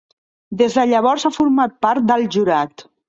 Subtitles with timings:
[0.61, 2.87] Des de llavors ha format part del jurat.